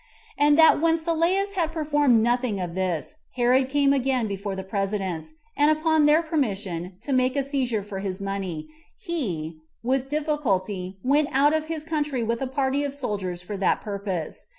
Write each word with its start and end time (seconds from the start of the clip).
And 0.35 0.57
that 0.57 0.81
when 0.81 0.97
Sylleus 0.97 1.51
had 1.53 1.71
performed 1.71 2.23
nothing 2.23 2.59
of 2.59 2.73
this, 2.73 3.13
Herod 3.35 3.69
came 3.69 3.93
again 3.93 4.25
before 4.27 4.55
the 4.55 4.63
presidents; 4.63 5.33
and 5.55 5.69
upon 5.69 6.07
their 6.07 6.23
permission 6.23 6.93
to 7.01 7.13
make 7.13 7.35
a 7.35 7.43
seizure 7.43 7.83
for 7.83 7.99
his 7.99 8.19
money, 8.19 8.67
he, 8.97 9.57
with 9.83 10.09
difficulty, 10.09 10.97
went 11.03 11.29
out 11.31 11.53
of 11.53 11.65
his 11.65 11.83
country 11.83 12.23
with 12.23 12.41
a 12.41 12.47
party 12.47 12.83
of 12.83 12.95
soldiers 12.95 13.43
for 13.43 13.57
that 13.57 13.81
purpose. 13.81 14.47